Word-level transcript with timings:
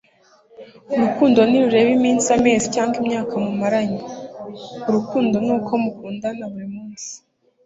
urukundo 0.93 1.39
ntirureba 1.49 1.89
iminsi, 1.97 2.27
amezi, 2.37 2.65
cyangwa 2.75 2.95
imyaka 3.03 3.33
mumaranye. 3.43 3.99
urukundo 4.87 5.35
ni 5.45 5.51
uko 5.57 5.71
mukundana 5.83 6.43
buri 6.53 6.67
munsi 6.75 7.11